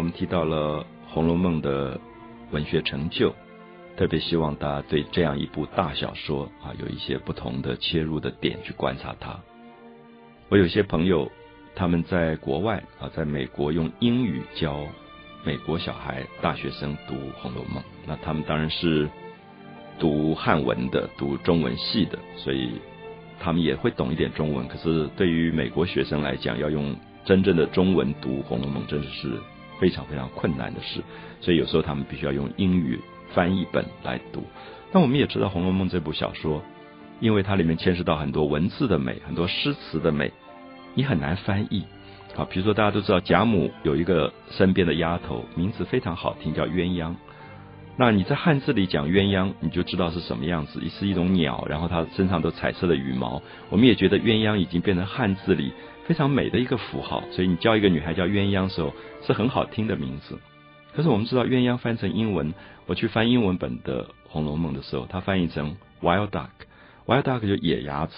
[0.00, 0.78] 我们提到了
[1.12, 2.00] 《红楼梦》的
[2.52, 3.34] 文学成就，
[3.98, 9.38] 特别希望大家对这样一部大小说啊，有一些不同的切入的点去观察它。
[10.48, 11.30] 我有些朋友
[11.74, 14.80] 他们在国外啊，在美国用英语教
[15.44, 19.06] 美国小孩、大学生读《红楼梦》，那他们当然是
[19.98, 22.70] 读汉文的、读中文系的，所以
[23.38, 24.66] 他们也会懂一点中文。
[24.66, 29.38] 可是对于美国学生来讲，要用真正的中文读《红楼梦》，真的是
[29.80, 31.00] 非常非常困难的事。
[31.40, 33.00] 所以有时候他们必须要用英语
[33.32, 34.44] 翻译本来读。
[34.92, 36.62] 那我们也知道，《红楼梦》这部小说。
[37.22, 40.32] 因为它里面牵涉到很多文字的美，很多诗词的美，
[40.94, 41.84] 你很难翻译。
[42.34, 47.14] 好，比如说大家都知道贾母有一个身边的丫头，名字非常好听，叫鸳鸯。
[47.98, 53.42] 那你在汉字里讲鸳鸯，你就知道是什么样子，是一种鸟，然后它身上都彩色的羽毛。
[53.68, 55.74] 我们也觉得鸳鸯已经变成汉字里
[56.10, 58.92] 非常美的一个符号，所以你叫一个女孩叫鸳鸯的时候，
[59.24, 60.40] 是很好听的名字。
[60.92, 62.52] 可是我们知道鸳鸯翻成英文，
[62.86, 66.48] 我去翻英文本的《红楼梦》的时候，它翻译成 wild duck。
[67.06, 68.16] Wild duck 就野鸭子，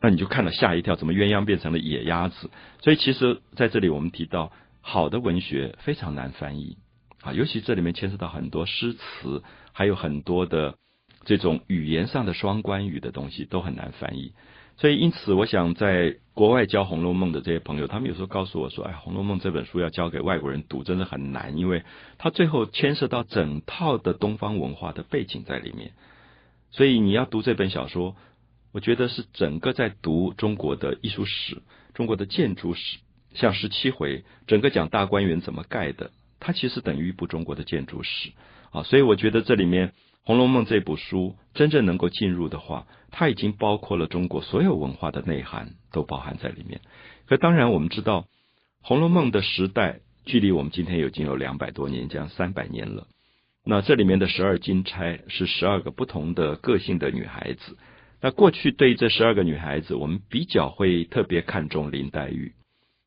[0.00, 2.48] 那你就看了吓一跳，怎么鸳鸯变成了野鸭子？
[2.80, 6.78] 所以其实在这里我们提到，好的文学非常难翻译
[7.20, 9.42] 啊，尤其这里面牵涉到很多诗词，
[9.74, 10.76] 还有很多的
[11.26, 14.32] 这种语言上的双关语的东西都很难翻译。
[14.78, 21.82] 所以因此，我想在国外教《红楼梦》的这些朋友，他们有时候告诉我说：“哎，《红楼梦》这本书要教给外国人读，真的很难，因为
[22.16, 25.90] 它最后牵涉到整套的东方文化的背景在里面。”
[26.70, 28.14] 所以你要读这本小说，
[28.70, 31.62] 我觉得是整个在读中国的艺术史、
[31.94, 32.98] 中国的建筑史，
[33.34, 38.30] 像十七回，整个讲大观园怎么盖的，它其实等于一部中国的建筑史
[38.70, 38.84] 啊。
[38.84, 39.88] 所以我觉得这里面
[40.28, 46.82] 《红楼梦》这部书真正能够进入的话，它已经包括了中国所有文化的内涵都包含在里面。
[47.26, 48.20] 可当然我们知道，
[48.82, 53.06] 《红楼梦》的时代距离我们今天已经有两百多年，将三百年了。
[53.64, 57.78] 那这里面的十二金钗是十二个不同的个性的女孩子。
[58.20, 62.52] 那过去对这十二个女孩子，我们比较会特别看重林黛玉。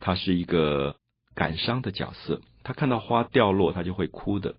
[0.00, 0.96] 她是一个
[1.34, 4.56] 感伤的角色，她看到花掉落，她就会哭的。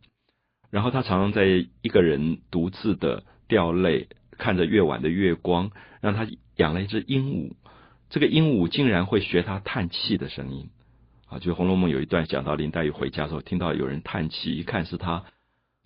[0.69, 1.45] 然后他常常在
[1.81, 4.07] 一个人独自的掉泪，
[4.37, 7.53] 看着夜晚的月光，让他养了一只鹦鹉。
[8.09, 10.69] 这个鹦鹉竟然会学他叹气的声音
[11.27, 11.39] 啊！
[11.39, 15.23] 就《红楼梦》有一段讲到林黛玉回家的时候，听到有人叹气，一看是他。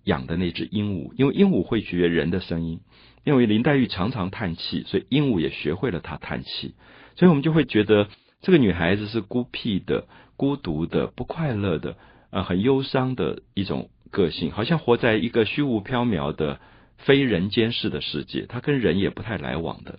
[0.04, 2.80] 养的那只鹦鹉，因为鹦鹉会学人的声音，
[3.22, 6.74] 因为林黛玉常常叹气，所以鹦鹉也学会了她叹气，
[7.14, 8.08] 所以我们就会觉得
[8.40, 11.96] 这个女孩子是孤僻的、孤独的、不快乐的，
[12.30, 16.60] 啊，很忧伤的一种个性，好像活在一个虚无缥缈的
[16.98, 19.98] 非人间世的世界，他跟人也不太来往的，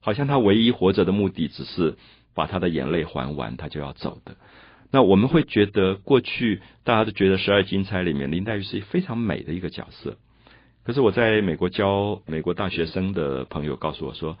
[0.00, 1.98] 好像他唯一活着的目的只是
[2.34, 4.36] 把他的眼泪还完，他就要走的。
[4.90, 10.16] 那我们会觉得，过去大家都觉得十二金钗里面林黛玉是非常美的一个角色。
[10.84, 14.38] 可是我在美国教美国大学生的朋友告诉我说，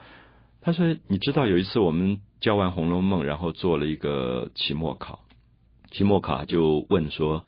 [0.62, 5.20] 他说你知道有一次我们教完《红楼梦》，然后做了一个期末考，
[5.90, 7.44] 期末考就问说，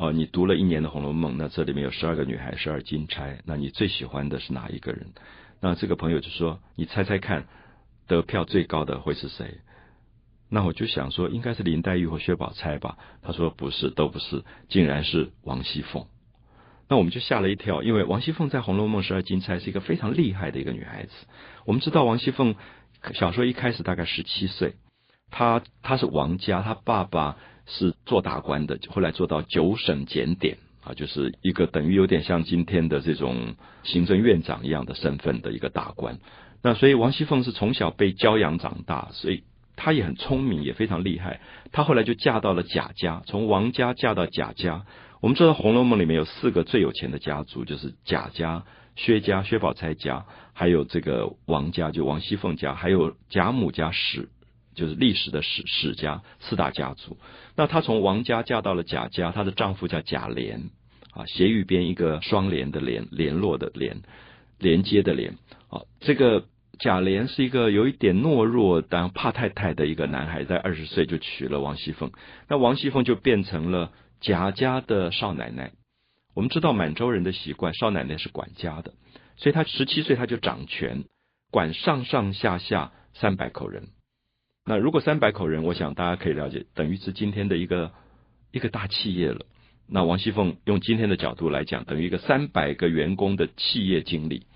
[0.00, 5.08] 哦，你读了一年的《红楼梦》，那这里面有十二个女孩，十二金钗，那你最喜欢的是哪一个人？
[5.60, 7.44] 那这个朋友就说，你猜猜看，
[8.06, 9.58] 得票最高的会是谁？
[10.48, 12.96] 那我就想说，应该是林黛玉或薛宝钗吧。
[13.20, 16.06] 他说不是，都不是，竟然是王熙凤。
[16.88, 21.10] 那我们就吓了一跳，因为王熙凤在《红楼梦》十二金钗是一个非常厉害的一个女孩子。
[21.66, 22.54] 我们知道王熙凤
[23.12, 24.76] 小说一开始大概十七岁，
[25.30, 27.36] 她她是王家，她爸爸
[27.70, 36.18] 是做大官的，后来做到九省检点啊，就是一个等于有点像今天的这种行政院长一样的身份的一个大官。
[36.62, 39.44] 那所以王熙凤是从小被教养长大，所以。
[39.82, 41.40] 她也很聪明，也非常厉害。
[41.72, 44.84] 她后来就嫁到了贾家，从王家嫁到贾家。
[45.22, 48.64] 我们知道《红楼梦》里面有四个最有钱的家族，就是贾家、
[48.94, 54.28] 薛家、薛宝钗家，还有这个王家，就王熙凤家，还有贾母家史，
[54.74, 57.16] 就是历史的史史家四大家族。
[57.56, 60.70] 那她从王家嫁到了贾家，她的丈夫叫贾琏，
[61.12, 64.02] 啊，斜玉边一个双联的联，联络的联，
[64.58, 65.38] 连接的连，
[65.68, 66.46] 啊，这个。
[66.82, 72.10] 贾琏是一个有一点懦弱但怕太太的一个男孩，在二十岁就娶了王熙凤，
[72.48, 73.92] 那王熙凤就变成了
[74.22, 75.72] 贾家的少奶奶。
[76.34, 78.94] 我们知道满洲人的习惯，少奶奶是管家的，
[79.36, 81.04] 所以她十七岁她就掌权，
[81.50, 83.88] 管上上下下三百口人。
[84.70, 87.90] 那如果三百口人，我想大家可以了解，等于是今天的一个
[88.52, 89.44] 一个大企业了。
[89.88, 94.46] 那王熙凤用今天的角度来讲，等于一个三百个员工的企业经理，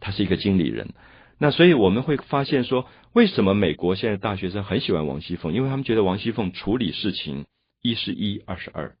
[0.00, 0.94] 他是一个经理人。
[1.38, 5.52] 那所以我们会发现说，为什么美国现在大学生很喜欢王熙凤？
[5.52, 7.46] 因为他们觉得王熙凤处理事情
[7.82, 8.96] 一是一，二是二。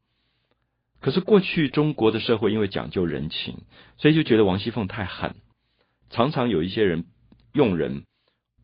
[1.00, 3.62] 可是过去中国的社会因为讲究人情，
[3.98, 5.34] 所以就觉得王熙凤太狠，
[6.10, 7.04] 常常有一些人
[7.52, 8.04] 用人，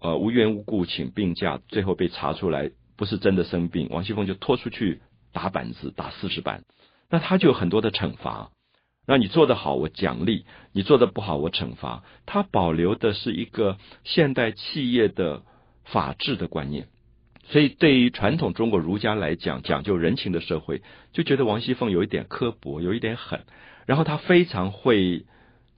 [0.01, 5.01] 呃无缘无故请病假，最后被查出来不是真的生病，王熙凤就拖出去
[5.33, 6.65] 打板子，打四十板，
[7.11, 8.51] 那他就有很多的惩罚。
[9.07, 12.05] 那你做得好，我奖励；你做的不好，我惩罚。
[12.27, 15.43] 他保留的是一个现代企业的
[15.85, 16.89] 法治的观念，
[17.47, 20.83] 所以对于传统中国儒家来讲，讲究人情的社会，
[21.15, 23.41] 就觉得王熙凤有一点刻薄，有一点狠。
[23.87, 25.25] 然后他非常会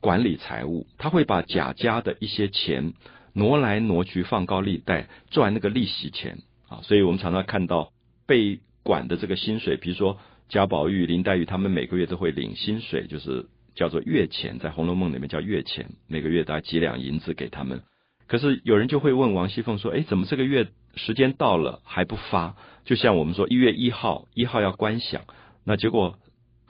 [0.01, 2.95] 管理财务，他会把贾家的一些钱
[3.33, 6.39] 挪来挪去，放高利贷赚那个利息钱
[6.69, 6.81] 啊。
[6.83, 7.93] 所以我们常常看到
[8.27, 10.19] 被管的这个薪水，比如说。
[10.53, 13.47] 贾宝玉、林黛玉他们每个月都会领薪水，就是
[13.77, 17.83] 叫做月钱，在《红楼梦》里面叫月钱，每个月大概几两银子给他们。
[18.27, 20.67] 可是有人就会问王熙凤说：“哎，怎么这个月
[20.97, 22.57] 时间到了还不发？
[22.85, 25.23] 就像我们说一月一号，一号要观想，
[25.63, 26.19] 那结果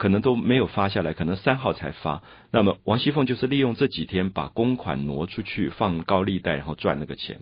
[0.01, 2.23] 可能都没有发下来，可能三号才发。
[2.51, 7.41] 那么王熙凤就是利用这几天把公款挪出去放高利贷，然后赚那个钱。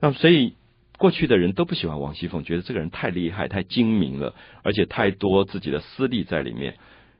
[0.00, 0.54] 那么所以。
[0.98, 6.76] 过去的人都不喜欢王熙凤，觉得这个人太厉害、太精明了，而且太多自己的私利在里面。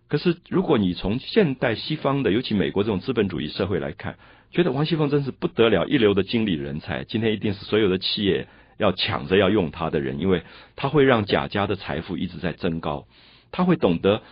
[0.06, 4.18] 可是，如果你从现代西方的，尤其美国这种资本主义社会来看，
[4.52, 7.02] 觉得王熙凤真是不得了，一流的经理人才。
[7.02, 8.46] 今天一定是所有的企业
[8.78, 10.44] 要抢着要用他的人，因为
[10.76, 13.08] 他会让贾家的财富一直在增高，
[13.50, 14.22] 他会懂得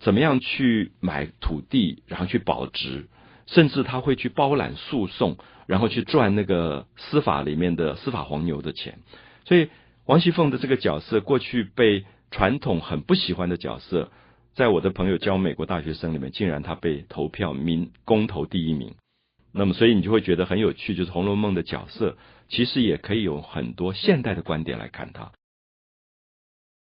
[0.00, 3.08] 怎么样去买土地，然后去保值。
[3.46, 5.36] 甚至他会去包揽诉讼，
[5.66, 8.98] 然后去赚那个司法里面的司法黄牛的钱。
[9.44, 9.68] 所以
[10.06, 14.10] 王熙凤的这个角色，过去被传统很不喜欢的角色，
[14.54, 18.94] 在我的朋友教美国大学生里面，竟然他被投票民公投第一名。
[19.52, 22.16] 那么，所以你就会觉得很有趣，就是《红楼梦》的角色，
[22.48, 25.32] 其实也可以有很多现代的观点来看它。